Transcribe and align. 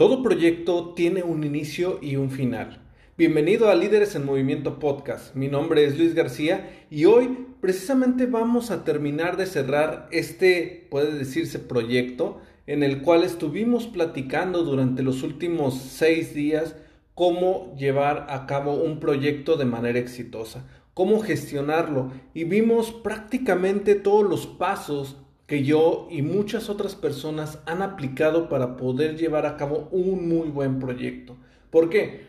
Todo 0.00 0.22
proyecto 0.22 0.94
tiene 0.96 1.22
un 1.22 1.44
inicio 1.44 1.98
y 2.00 2.16
un 2.16 2.30
final. 2.30 2.80
Bienvenido 3.18 3.68
a 3.68 3.74
Líderes 3.74 4.14
en 4.14 4.24
Movimiento 4.24 4.78
Podcast. 4.78 5.34
Mi 5.34 5.48
nombre 5.48 5.84
es 5.84 5.98
Luis 5.98 6.14
García 6.14 6.86
y 6.88 7.04
hoy 7.04 7.48
precisamente 7.60 8.24
vamos 8.24 8.70
a 8.70 8.82
terminar 8.82 9.36
de 9.36 9.44
cerrar 9.44 10.08
este, 10.10 10.88
puede 10.90 11.12
decirse, 11.18 11.58
proyecto 11.58 12.40
en 12.66 12.82
el 12.82 13.02
cual 13.02 13.24
estuvimos 13.24 13.88
platicando 13.88 14.62
durante 14.62 15.02
los 15.02 15.22
últimos 15.22 15.74
seis 15.74 16.32
días 16.32 16.76
cómo 17.14 17.76
llevar 17.76 18.26
a 18.30 18.46
cabo 18.46 18.76
un 18.76 19.00
proyecto 19.00 19.58
de 19.58 19.66
manera 19.66 19.98
exitosa, 19.98 20.66
cómo 20.94 21.20
gestionarlo 21.20 22.10
y 22.32 22.44
vimos 22.44 22.90
prácticamente 22.90 23.96
todos 23.96 24.26
los 24.26 24.46
pasos 24.46 25.18
que 25.50 25.64
yo 25.64 26.06
y 26.12 26.22
muchas 26.22 26.70
otras 26.70 26.94
personas 26.94 27.58
han 27.66 27.82
aplicado 27.82 28.48
para 28.48 28.76
poder 28.76 29.16
llevar 29.16 29.46
a 29.46 29.56
cabo 29.56 29.88
un 29.90 30.28
muy 30.28 30.48
buen 30.48 30.78
proyecto. 30.78 31.38
¿Por 31.70 31.90
qué? 31.90 32.28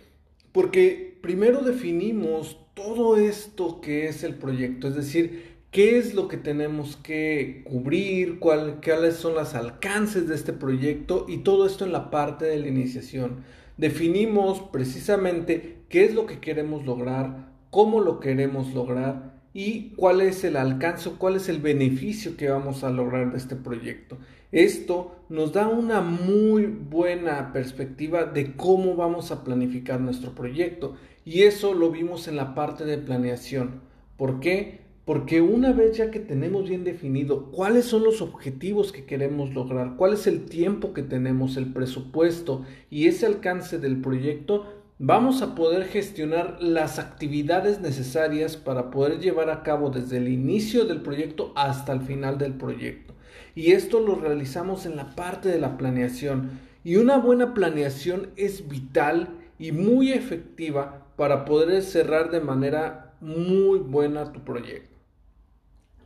Porque 0.51 1.19
primero 1.21 1.61
definimos 1.61 2.57
todo 2.73 3.17
esto 3.17 3.79
que 3.79 4.07
es 4.07 4.23
el 4.23 4.33
proyecto, 4.33 4.87
es 4.87 4.95
decir, 4.95 5.59
qué 5.69 5.99
es 5.99 6.15
lo 6.15 6.27
que 6.27 6.37
tenemos 6.37 6.95
que 6.95 7.61
cubrir, 7.63 8.39
cuáles 8.39 9.17
son 9.17 9.35
los 9.35 9.53
alcances 9.53 10.27
de 10.27 10.33
este 10.33 10.51
proyecto 10.51 11.27
y 11.29 11.43
todo 11.43 11.67
esto 11.67 11.85
en 11.85 11.91
la 11.91 12.09
parte 12.09 12.45
de 12.45 12.57
la 12.57 12.69
iniciación. 12.69 13.43
Definimos 13.77 14.61
precisamente 14.71 15.83
qué 15.89 16.05
es 16.05 16.15
lo 16.15 16.25
que 16.25 16.39
queremos 16.39 16.87
lograr, 16.87 17.51
cómo 17.69 18.01
lo 18.01 18.19
queremos 18.19 18.73
lograr 18.73 19.30
y 19.53 19.89
cuál 19.95 20.21
es 20.21 20.43
el 20.43 20.55
alcance, 20.55 21.11
cuál 21.17 21.35
es 21.35 21.49
el 21.49 21.59
beneficio 21.59 22.37
que 22.37 22.49
vamos 22.49 22.83
a 22.83 22.89
lograr 22.89 23.31
de 23.31 23.37
este 23.37 23.55
proyecto. 23.55 24.17
Esto 24.51 25.15
nos 25.29 25.53
da 25.53 25.67
una 25.67 26.01
muy 26.01 26.65
buena 26.65 27.53
perspectiva 27.53 28.25
de 28.25 28.53
cómo 28.53 28.95
vamos 28.95 29.31
a 29.31 29.43
planificar 29.43 29.99
nuestro 29.99 30.33
proyecto 30.33 30.95
y 31.25 31.43
eso 31.43 31.73
lo 31.73 31.91
vimos 31.91 32.27
en 32.27 32.35
la 32.35 32.55
parte 32.55 32.85
de 32.85 32.97
planeación. 32.97 33.81
¿Por 34.17 34.39
qué? 34.39 34.81
Porque 35.05 35.41
una 35.41 35.71
vez 35.71 35.97
ya 35.97 36.11
que 36.11 36.19
tenemos 36.19 36.69
bien 36.69 36.83
definido 36.83 37.51
cuáles 37.51 37.85
son 37.85 38.03
los 38.03 38.21
objetivos 38.21 38.91
que 38.91 39.05
queremos 39.05 39.53
lograr, 39.53 39.95
cuál 39.97 40.13
es 40.13 40.27
el 40.27 40.45
tiempo 40.45 40.93
que 40.93 41.01
tenemos, 41.01 41.57
el 41.57 41.73
presupuesto 41.73 42.63
y 42.89 43.07
ese 43.07 43.25
alcance 43.25 43.79
del 43.79 43.99
proyecto, 43.99 44.80
vamos 45.03 45.41
a 45.41 45.55
poder 45.55 45.85
gestionar 45.85 46.57
las 46.61 46.99
actividades 46.99 47.81
necesarias 47.81 48.55
para 48.55 48.91
poder 48.91 49.19
llevar 49.19 49.49
a 49.49 49.63
cabo 49.63 49.89
desde 49.89 50.17
el 50.17 50.27
inicio 50.27 50.85
del 50.85 51.01
proyecto 51.01 51.53
hasta 51.55 51.91
el 51.91 52.01
final 52.01 52.37
del 52.37 52.53
proyecto. 52.53 53.15
Y 53.55 53.71
esto 53.71 53.99
lo 53.99 54.13
realizamos 54.13 54.85
en 54.85 54.95
la 54.95 55.15
parte 55.15 55.49
de 55.49 55.59
la 55.59 55.75
planeación. 55.75 56.51
Y 56.83 56.97
una 56.97 57.17
buena 57.17 57.55
planeación 57.55 58.29
es 58.35 58.69
vital 58.69 59.29
y 59.57 59.71
muy 59.71 60.11
efectiva 60.11 61.07
para 61.15 61.45
poder 61.45 61.81
cerrar 61.81 62.29
de 62.29 62.41
manera 62.41 63.15
muy 63.21 63.79
buena 63.79 64.31
tu 64.31 64.41
proyecto. 64.41 64.95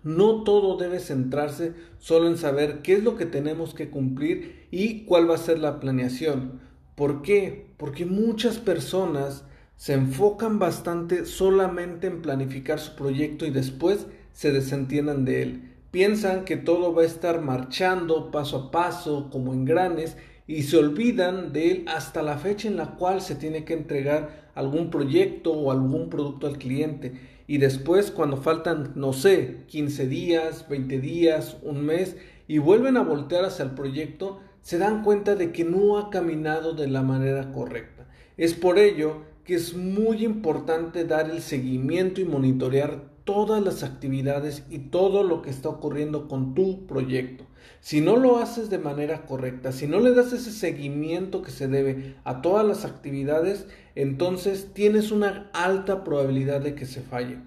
No 0.03 0.43
todo 0.43 0.77
debe 0.77 0.99
centrarse 0.99 1.73
solo 1.99 2.27
en 2.27 2.37
saber 2.37 2.81
qué 2.81 2.93
es 2.93 3.03
lo 3.03 3.17
que 3.17 3.25
tenemos 3.25 3.73
que 3.73 3.89
cumplir 3.89 4.67
y 4.71 5.03
cuál 5.03 5.29
va 5.29 5.35
a 5.35 5.39
ser 5.39 5.59
la 5.59 5.81
planeación 5.81 6.61
¿Por 6.95 7.21
qué? 7.21 7.67
Porque 7.77 8.05
muchas 8.05 8.57
personas 8.57 9.43
se 9.75 9.93
enfocan 9.93 10.59
bastante 10.59 11.25
solamente 11.25 12.07
en 12.07 12.21
planificar 12.21 12.79
su 12.79 12.95
proyecto 12.95 13.45
y 13.45 13.51
después 13.51 14.07
se 14.31 14.51
desentiendan 14.51 15.25
de 15.25 15.41
él. 15.41 15.71
Piensan 15.91 16.45
que 16.45 16.57
todo 16.57 16.93
va 16.93 17.03
a 17.03 17.05
estar 17.05 17.41
marchando 17.41 18.31
paso 18.31 18.57
a 18.57 18.71
paso 18.71 19.29
como 19.29 19.53
engranes 19.53 20.17
y 20.47 20.63
se 20.63 20.77
olvidan 20.77 21.53
de 21.53 21.71
él 21.71 21.85
hasta 21.87 22.21
la 22.21 22.37
fecha 22.37 22.67
en 22.67 22.77
la 22.77 22.95
cual 22.95 23.21
se 23.21 23.35
tiene 23.35 23.65
que 23.65 23.73
entregar 23.73 24.51
algún 24.55 24.89
proyecto 24.89 25.51
o 25.51 25.71
algún 25.71 26.09
producto 26.09 26.47
al 26.47 26.57
cliente. 26.57 27.13
Y 27.47 27.57
después 27.57 28.11
cuando 28.11 28.37
faltan, 28.37 28.93
no 28.95 29.13
sé, 29.13 29.63
15 29.67 30.07
días, 30.07 30.67
20 30.69 30.99
días, 30.99 31.57
un 31.61 31.85
mes 31.85 32.15
y 32.47 32.57
vuelven 32.59 32.97
a 32.97 33.03
voltear 33.03 33.45
hacia 33.45 33.65
el 33.65 33.71
proyecto, 33.71 34.39
se 34.65 34.79
dan 34.79 35.03
cuenta 35.03 35.35
de 35.35 35.51
que 35.51 35.63
no 35.63 35.99
ha 35.99 36.09
caminado 36.09 36.73
de 36.73 36.87
la 36.87 37.03
manera 37.03 37.51
correcta. 37.51 38.07
Es 38.35 38.55
por 38.55 38.79
ello 38.79 39.21
que 39.43 39.53
es 39.53 39.75
muy 39.75 40.25
importante 40.25 41.05
dar 41.05 41.29
el 41.29 41.43
seguimiento 41.43 42.19
y 42.19 42.25
monitorear 42.25 43.03
todas 43.25 43.63
las 43.63 43.83
actividades 43.83 44.63
y 44.71 44.79
todo 44.79 45.21
lo 45.21 45.43
que 45.43 45.51
está 45.51 45.69
ocurriendo 45.69 46.27
con 46.27 46.55
tu 46.55 46.87
proyecto. 46.87 47.45
Si 47.79 48.01
no 48.01 48.15
lo 48.15 48.39
haces 48.39 48.71
de 48.71 48.79
manera 48.79 49.27
correcta, 49.27 49.71
si 49.71 49.85
no 49.85 49.99
le 49.99 50.15
das 50.15 50.33
ese 50.33 50.51
seguimiento 50.51 51.43
que 51.43 51.51
se 51.51 51.67
debe 51.67 52.15
a 52.23 52.41
todas 52.41 52.65
las 52.65 52.85
actividades, 52.85 53.67
entonces 53.93 54.73
tienes 54.73 55.11
una 55.11 55.51
alta 55.53 56.03
probabilidad 56.03 56.61
de 56.61 56.73
que 56.73 56.87
se 56.87 57.01
falle. 57.01 57.37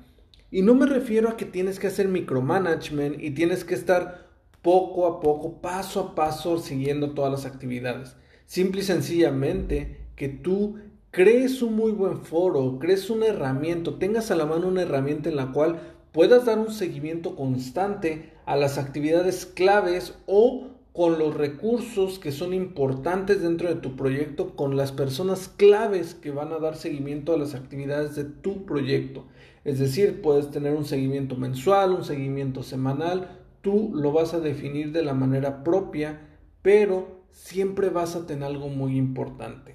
Y 0.53 0.63
no 0.63 0.77
me 0.77 0.87
refiero 0.87 1.31
a 1.31 1.37
que 1.37 1.47
tienes 1.47 1.81
que 1.81 1.89
hacer 1.89 2.07
micromanagement 2.07 3.21
y 3.21 3.33
tienes 3.33 3.65
que 3.65 3.75
estar 3.75 4.28
poco 4.63 5.07
a 5.07 5.21
poco, 5.21 5.61
paso 5.61 6.01
a 6.01 6.15
paso, 6.15 6.59
siguiendo 6.59 7.11
todas 7.11 7.31
las 7.31 7.47
actividades. 7.47 8.17
Simple 8.47 8.81
y 8.81 8.85
sencillamente 8.85 10.07
que 10.17 10.29
tú 10.29 10.77
crees 11.11 11.63
un 11.63 11.77
muy 11.77 11.93
buen 11.93 12.23
foro, 12.23 12.79
crees 12.79 13.11
una 13.11 13.27
herramienta, 13.27 13.99
tengas 13.99 14.31
a 14.31 14.37
la 14.37 14.47
mano 14.47 14.69
una 14.69 14.83
herramienta 14.83 15.29
en 15.29 15.37
la 15.37 15.53
cual 15.53 15.81
puedas 16.13 16.47
dar 16.47 16.59
un 16.59 16.73
seguimiento 16.73 17.37
constante 17.37 18.33
a 18.47 18.57
las 18.57 18.79
actividades 18.79 19.47
claves 19.47 20.15
o 20.27 20.69
con 20.93 21.19
los 21.19 21.35
recursos 21.37 22.19
que 22.19 22.33
son 22.33 22.53
importantes 22.53 23.41
dentro 23.41 23.69
de 23.69 23.77
tu 23.77 23.95
proyecto, 23.95 24.57
con 24.57 24.77
las 24.77 24.91
personas 24.91 25.49
claves 25.49 26.15
que 26.15 26.33
van 26.33 26.53
a 26.53 26.59
dar 26.59 26.75
seguimiento 26.75 27.33
a 27.33 27.39
las 27.39 27.55
actividades 27.55 28.17
de 28.17 28.25
tu 28.25 28.65
proyecto. 28.65 29.27
Es 29.65 29.79
decir, 29.79 30.21
puedes 30.23 30.51
tener 30.51 30.75
un 30.75 30.85
seguimiento 30.85 31.37
mensual, 31.37 31.93
un 31.93 32.05
seguimiento 32.05 32.65
semanal, 32.65 33.39
tú 33.69 33.93
lo 33.95 34.13
vas 34.13 34.33
a 34.33 34.41
definir 34.41 34.93
de 34.93 35.03
la 35.03 35.13
manera 35.13 35.63
propia, 35.63 36.23
pero 36.63 37.21
siempre 37.33 37.91
vas 37.91 38.17
a 38.17 38.25
tener 38.25 38.45
algo 38.45 38.71
muy 38.71 38.97
importante, 38.97 39.75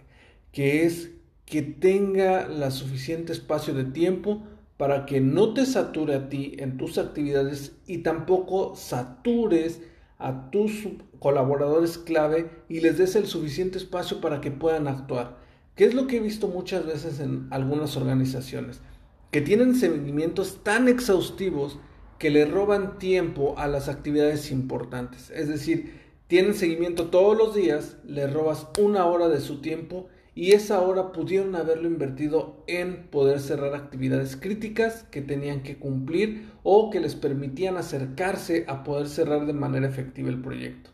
que 0.51 0.83
es 0.83 1.11
que 1.45 1.61
tenga 1.61 2.47
la 2.47 2.71
suficiente 2.71 3.33
espacio 3.33 3.75
de 3.75 3.85
tiempo 3.85 4.41
para 4.77 5.05
que 5.05 5.21
no 5.21 5.53
te 5.53 5.67
sature 5.67 6.15
a 6.15 6.27
ti 6.27 6.55
en 6.57 6.77
tus 6.77 6.97
actividades 6.97 7.73
y 7.85 7.99
tampoco 7.99 8.75
satures 8.75 9.79
a 10.17 10.49
tus 10.49 10.87
colaboradores 11.19 11.99
clave 11.99 12.49
y 12.69 12.79
les 12.79 12.97
des 12.97 13.15
el 13.15 13.27
suficiente 13.27 13.77
espacio 13.77 14.21
para 14.21 14.41
que 14.41 14.49
puedan 14.49 14.87
actuar. 14.87 15.37
¿Qué 15.75 15.85
es 15.85 15.93
lo 15.93 16.07
que 16.07 16.17
he 16.17 16.19
visto 16.19 16.47
muchas 16.47 16.87
veces 16.87 17.19
en 17.19 17.47
algunas 17.51 17.95
organizaciones? 17.95 18.81
Que 19.29 19.41
tienen 19.41 19.75
seguimientos 19.75 20.63
tan 20.63 20.87
exhaustivos 20.87 21.77
que 22.17 22.29
le 22.29 22.45
roban 22.45 22.97
tiempo 22.99 23.55
a 23.57 23.67
las 23.67 23.89
actividades 23.89 24.51
importantes. 24.51 25.29
Es 25.31 25.47
decir, 25.47 26.01
tienen 26.27 26.53
seguimiento 26.53 27.07
todos 27.07 27.37
los 27.37 27.53
días, 27.53 27.97
le 28.05 28.27
robas 28.27 28.67
una 28.79 29.05
hora 29.05 29.29
de 29.29 29.41
su 29.41 29.61
tiempo 29.61 30.07
y 30.35 30.53
esa 30.53 30.81
hora 30.81 31.11
pudieron 31.11 31.55
haberlo 31.55 31.87
invertido 31.87 32.63
en 32.65 33.07
poder 33.07 33.39
cerrar 33.39 33.75
actividades 33.75 34.35
críticas 34.35 35.03
que 35.11 35.21
tenían 35.21 35.61
que 35.61 35.77
cumplir 35.77 36.49
o 36.63 36.89
que 36.89 36.99
les 36.99 37.15
permitían 37.15 37.77
acercarse 37.77 38.65
a 38.67 38.83
poder 38.83 39.07
cerrar 39.09 39.45
de 39.45 39.53
manera 39.53 39.87
efectiva 39.87 40.29
el 40.29 40.41
proyecto. 40.41 40.89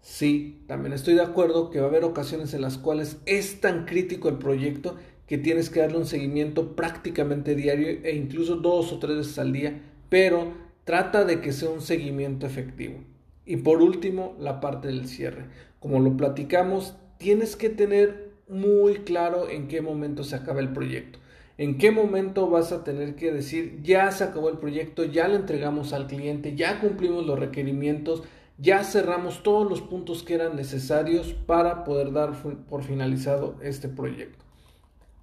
Sí, 0.00 0.62
también 0.66 0.92
estoy 0.92 1.14
de 1.14 1.22
acuerdo 1.22 1.70
que 1.70 1.80
va 1.80 1.86
a 1.86 1.88
haber 1.88 2.04
ocasiones 2.04 2.54
en 2.54 2.62
las 2.62 2.78
cuales 2.78 3.18
es 3.26 3.60
tan 3.60 3.84
crítico 3.84 4.28
el 4.28 4.38
proyecto 4.38 4.96
que 5.26 5.38
tienes 5.38 5.70
que 5.70 5.80
darle 5.80 5.98
un 5.98 6.06
seguimiento 6.06 6.76
prácticamente 6.76 7.54
diario 7.54 7.88
e 8.02 8.14
incluso 8.14 8.56
dos 8.56 8.92
o 8.92 8.98
tres 8.98 9.16
veces 9.16 9.38
al 9.38 9.52
día 9.52 9.80
pero 10.08 10.52
trata 10.84 11.24
de 11.24 11.40
que 11.40 11.52
sea 11.52 11.70
un 11.70 11.80
seguimiento 11.80 12.46
efectivo. 12.46 13.00
Y 13.46 13.58
por 13.58 13.82
último, 13.82 14.34
la 14.38 14.60
parte 14.60 14.88
del 14.88 15.06
cierre. 15.06 15.46
Como 15.80 16.00
lo 16.00 16.16
platicamos, 16.16 16.96
tienes 17.18 17.56
que 17.56 17.68
tener 17.68 18.32
muy 18.48 18.96
claro 18.96 19.48
en 19.48 19.68
qué 19.68 19.80
momento 19.80 20.24
se 20.24 20.36
acaba 20.36 20.60
el 20.60 20.72
proyecto. 20.72 21.18
¿En 21.56 21.78
qué 21.78 21.92
momento 21.92 22.50
vas 22.50 22.72
a 22.72 22.82
tener 22.82 23.14
que 23.14 23.32
decir, 23.32 23.80
ya 23.82 24.10
se 24.10 24.24
acabó 24.24 24.48
el 24.48 24.58
proyecto, 24.58 25.04
ya 25.04 25.28
le 25.28 25.36
entregamos 25.36 25.92
al 25.92 26.08
cliente, 26.08 26.56
ya 26.56 26.80
cumplimos 26.80 27.24
los 27.24 27.38
requerimientos, 27.38 28.24
ya 28.58 28.82
cerramos 28.82 29.42
todos 29.44 29.68
los 29.68 29.80
puntos 29.80 30.24
que 30.24 30.34
eran 30.34 30.56
necesarios 30.56 31.32
para 31.32 31.84
poder 31.84 32.12
dar 32.12 32.32
por 32.68 32.82
finalizado 32.82 33.54
este 33.62 33.88
proyecto? 33.88 34.44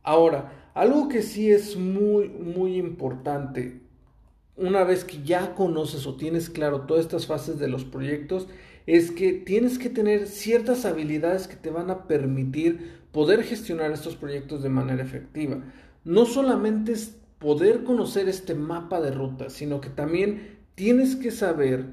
Ahora, 0.04 0.72
algo 0.74 1.10
que 1.10 1.22
sí 1.22 1.52
es 1.52 1.76
muy, 1.76 2.30
muy 2.30 2.78
importante, 2.78 3.81
una 4.56 4.84
vez 4.84 5.04
que 5.04 5.22
ya 5.24 5.56
conoces 5.56 6.06
o 6.08 6.16
tienes 6.16 6.50
claro 6.50 6.82
todas 6.82 7.06
estas 7.06 7.26
fases 7.26 7.60
de 7.60 7.68
los 7.68 7.86
proyectos, 7.86 8.48
es 8.86 9.12
que 9.12 9.34
tienes 9.34 9.78
que 9.78 9.90
tener 9.90 10.28
ciertas 10.28 10.86
habilidades 10.86 11.48
que 11.48 11.56
te 11.56 11.70
van 11.70 11.90
a 11.90 12.08
permitir 12.08 13.02
poder 13.12 13.44
gestionar 13.44 13.92
estos 13.92 14.16
proyectos 14.16 14.64
de 14.64 14.70
manera 14.70 15.04
efectiva. 15.04 15.62
No 16.04 16.26
solamente 16.26 16.94
es 16.94 17.16
poder 17.40 17.84
conocer 17.84 18.30
este 18.30 18.56
mapa 18.56 19.02
de 19.02 19.12
ruta, 19.12 19.50
sino 19.50 19.82
que 19.82 19.90
también 19.90 20.60
tienes 20.76 21.16
que 21.16 21.32
saber 21.32 21.86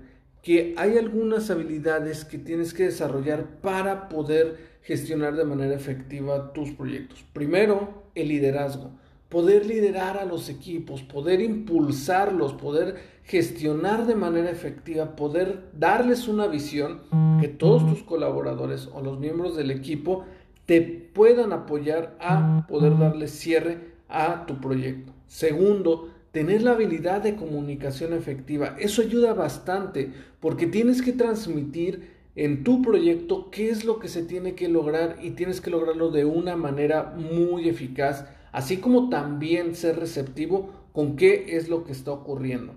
que 0.42 0.74
hay 0.76 0.96
algunas 0.96 1.50
habilidades 1.50 2.24
que 2.24 2.38
tienes 2.38 2.72
que 2.72 2.84
desarrollar 2.84 3.60
para 3.60 4.08
poder 4.08 4.78
gestionar 4.82 5.36
de 5.36 5.44
manera 5.44 5.74
efectiva 5.74 6.52
tus 6.52 6.70
proyectos. 6.70 7.24
Primero, 7.32 8.04
el 8.14 8.28
liderazgo. 8.28 8.92
Poder 9.28 9.66
liderar 9.66 10.16
a 10.16 10.24
los 10.24 10.48
equipos, 10.48 11.02
poder 11.02 11.40
impulsarlos, 11.40 12.54
poder 12.54 12.96
gestionar 13.24 14.06
de 14.06 14.14
manera 14.14 14.50
efectiva, 14.50 15.16
poder 15.16 15.68
darles 15.78 16.28
una 16.28 16.46
visión 16.46 17.02
que 17.40 17.48
todos 17.48 17.86
tus 17.86 18.02
colaboradores 18.02 18.88
o 18.94 19.02
los 19.02 19.18
miembros 19.20 19.54
del 19.54 19.70
equipo 19.70 20.24
te 20.64 20.80
puedan 20.80 21.52
apoyar 21.52 22.16
a 22.20 22.66
poder 22.68 22.98
darle 22.98 23.28
cierre 23.28 23.92
a 24.08 24.46
tu 24.46 24.60
proyecto. 24.60 25.12
Segundo, 25.26 26.08
tener 26.32 26.62
la 26.62 26.72
habilidad 26.72 27.22
de 27.22 27.36
comunicación 27.36 28.12
efectiva. 28.12 28.76
Eso 28.78 29.02
ayuda 29.02 29.34
bastante 29.34 30.12
porque 30.40 30.66
tienes 30.66 31.02
que 31.02 31.12
transmitir 31.12 32.16
en 32.36 32.64
tu 32.64 32.82
proyecto 32.82 33.50
qué 33.50 33.70
es 33.70 33.84
lo 33.84 33.98
que 33.98 34.08
se 34.08 34.22
tiene 34.22 34.54
que 34.54 34.68
lograr 34.68 35.16
y 35.22 35.30
tienes 35.30 35.60
que 35.60 35.70
lograrlo 35.70 36.10
de 36.10 36.24
una 36.24 36.54
manera 36.54 37.14
muy 37.16 37.68
eficaz, 37.68 38.26
así 38.52 38.78
como 38.78 39.08
también 39.08 39.74
ser 39.74 39.98
receptivo 39.98 40.72
con 40.92 41.16
qué 41.16 41.56
es 41.56 41.68
lo 41.68 41.84
que 41.84 41.92
está 41.92 42.10
ocurriendo. 42.10 42.74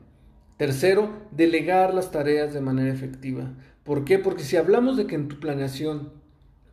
Tercero, 0.58 1.10
delegar 1.32 1.94
las 1.94 2.12
tareas 2.12 2.54
de 2.54 2.62
manera 2.62 2.94
efectiva. 2.94 3.52
¿Por 3.84 4.06
qué? 4.06 4.20
Porque 4.20 4.44
si 4.44 4.58
hablamos 4.58 4.96
de 4.96 5.08
que 5.08 5.16
en 5.16 5.28
tu 5.28 5.40
planeación 5.40 6.14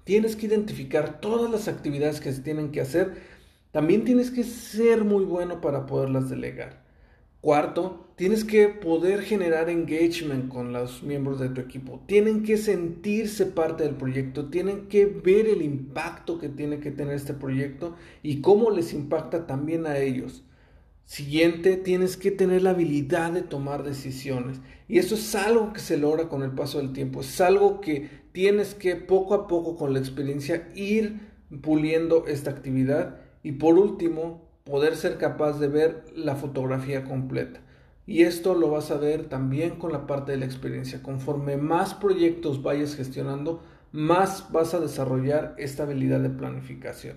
tienes 0.04 0.36
que 0.36 0.46
identificar 0.46 1.20
todas 1.20 1.50
las 1.50 1.68
actividades 1.68 2.20
que 2.20 2.32
se 2.32 2.42
tienen 2.42 2.70
que 2.70 2.80
hacer, 2.80 3.14
también 3.70 4.04
tienes 4.04 4.30
que 4.30 4.44
ser 4.44 5.04
muy 5.04 5.24
bueno 5.24 5.60
para 5.60 5.86
poderlas 5.86 6.28
delegar. 6.28 6.87
Cuarto, 7.40 8.12
tienes 8.16 8.44
que 8.44 8.66
poder 8.66 9.22
generar 9.22 9.70
engagement 9.70 10.48
con 10.48 10.72
los 10.72 11.04
miembros 11.04 11.38
de 11.38 11.48
tu 11.50 11.60
equipo. 11.60 12.02
Tienen 12.06 12.42
que 12.42 12.56
sentirse 12.56 13.46
parte 13.46 13.84
del 13.84 13.94
proyecto, 13.94 14.46
tienen 14.46 14.88
que 14.88 15.06
ver 15.06 15.46
el 15.46 15.62
impacto 15.62 16.40
que 16.40 16.48
tiene 16.48 16.80
que 16.80 16.90
tener 16.90 17.14
este 17.14 17.34
proyecto 17.34 17.94
y 18.24 18.40
cómo 18.40 18.70
les 18.70 18.92
impacta 18.92 19.46
también 19.46 19.86
a 19.86 19.98
ellos. 19.98 20.42
Siguiente, 21.04 21.76
tienes 21.76 22.16
que 22.16 22.32
tener 22.32 22.62
la 22.62 22.70
habilidad 22.70 23.30
de 23.30 23.42
tomar 23.42 23.84
decisiones. 23.84 24.60
Y 24.88 24.98
eso 24.98 25.14
es 25.14 25.34
algo 25.36 25.72
que 25.72 25.80
se 25.80 25.96
logra 25.96 26.28
con 26.28 26.42
el 26.42 26.50
paso 26.50 26.78
del 26.78 26.92
tiempo. 26.92 27.20
Es 27.20 27.40
algo 27.40 27.80
que 27.80 28.10
tienes 28.32 28.74
que 28.74 28.96
poco 28.96 29.34
a 29.34 29.46
poco 29.46 29.76
con 29.76 29.92
la 29.92 30.00
experiencia 30.00 30.68
ir 30.74 31.20
puliendo 31.62 32.26
esta 32.26 32.50
actividad. 32.50 33.20
Y 33.44 33.52
por 33.52 33.78
último, 33.78 34.47
poder 34.68 34.96
ser 34.96 35.16
capaz 35.16 35.58
de 35.58 35.68
ver 35.68 36.04
la 36.14 36.36
fotografía 36.36 37.04
completa. 37.04 37.60
Y 38.06 38.22
esto 38.22 38.54
lo 38.54 38.70
vas 38.70 38.90
a 38.90 38.98
ver 38.98 39.28
también 39.28 39.76
con 39.76 39.92
la 39.92 40.06
parte 40.06 40.32
de 40.32 40.38
la 40.38 40.44
experiencia. 40.44 41.02
Conforme 41.02 41.56
más 41.56 41.94
proyectos 41.94 42.62
vayas 42.62 42.94
gestionando, 42.94 43.62
más 43.92 44.52
vas 44.52 44.74
a 44.74 44.80
desarrollar 44.80 45.54
esta 45.58 45.84
habilidad 45.84 46.20
de 46.20 46.30
planificación. 46.30 47.16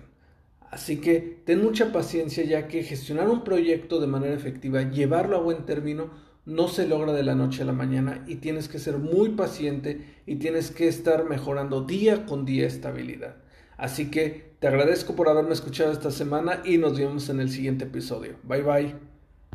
Así 0.70 1.02
que 1.02 1.42
ten 1.44 1.62
mucha 1.62 1.92
paciencia 1.92 2.44
ya 2.44 2.68
que 2.68 2.82
gestionar 2.82 3.28
un 3.28 3.44
proyecto 3.44 4.00
de 4.00 4.06
manera 4.06 4.34
efectiva, 4.34 4.82
llevarlo 4.82 5.36
a 5.36 5.42
buen 5.42 5.66
término, 5.66 6.10
no 6.46 6.68
se 6.68 6.88
logra 6.88 7.12
de 7.12 7.22
la 7.22 7.34
noche 7.34 7.62
a 7.62 7.66
la 7.66 7.72
mañana 7.72 8.24
y 8.26 8.36
tienes 8.36 8.68
que 8.68 8.78
ser 8.78 8.96
muy 8.96 9.30
paciente 9.30 10.22
y 10.26 10.36
tienes 10.36 10.70
que 10.70 10.88
estar 10.88 11.28
mejorando 11.28 11.82
día 11.82 12.24
con 12.24 12.46
día 12.46 12.66
esta 12.66 12.88
habilidad. 12.88 13.36
Así 13.76 14.10
que 14.10 14.54
te 14.58 14.68
agradezco 14.68 15.14
por 15.14 15.28
haberme 15.28 15.52
escuchado 15.54 15.92
esta 15.92 16.10
semana 16.10 16.62
y 16.64 16.78
nos 16.78 16.98
vemos 16.98 17.28
en 17.28 17.40
el 17.40 17.50
siguiente 17.50 17.84
episodio. 17.84 18.36
Bye 18.44 18.62
bye. 18.62 19.11